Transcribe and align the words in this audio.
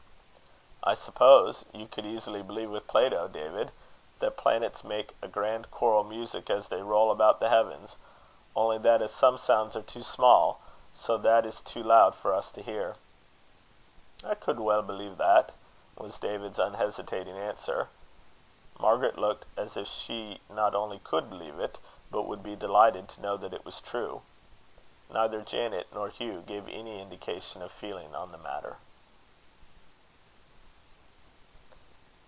"I 0.83 0.95
suppose 0.95 1.63
you 1.73 1.87
could 1.87 2.07
easily 2.07 2.41
believe 2.41 2.71
with 2.71 2.87
Plato, 2.87 3.27
David, 3.27 3.71
that 4.17 4.35
the 4.35 4.41
planets 4.41 4.83
make 4.83 5.15
a 5.21 5.27
grand 5.27 5.69
choral 5.69 6.03
music 6.03 6.49
as 6.49 6.67
they 6.69 6.81
roll 6.81 7.11
about 7.11 7.39
the 7.39 7.49
heavens, 7.49 7.97
only 8.55 8.79
that 8.79 8.99
as 8.99 9.13
some 9.13 9.37
sounds 9.37 9.75
are 9.75 9.83
too 9.83 10.01
small, 10.01 10.59
so 10.91 11.17
that 11.19 11.45
is 11.45 11.61
too 11.61 11.83
loud 11.83 12.15
for 12.15 12.33
us 12.33 12.49
to 12.53 12.63
hear." 12.63 12.95
"I 14.25 14.33
cud 14.33 14.59
weel 14.59 14.81
believe 14.81 15.17
that," 15.19 15.51
was 15.95 16.17
David's 16.17 16.57
unhesitating 16.57 17.37
answer. 17.37 17.89
Margaret 18.79 19.19
looked 19.19 19.45
as 19.55 19.77
if 19.77 19.87
she 19.87 20.41
not 20.49 20.73
only 20.73 20.97
could 20.97 21.29
believe 21.29 21.59
it, 21.59 21.77
but 22.09 22.23
would 22.23 22.41
be 22.41 22.55
delighted 22.55 23.07
to 23.09 23.21
know 23.21 23.37
that 23.37 23.53
it 23.53 23.63
was 23.65 23.81
true. 23.81 24.23
Neither 25.11 25.41
Janet 25.43 25.93
nor 25.93 26.09
Hugh 26.09 26.41
gave 26.41 26.67
any 26.67 26.99
indication 26.99 27.61
of 27.61 27.71
feeling 27.71 28.15
on 28.15 28.31
the 28.31 28.39
matter. 28.39 28.77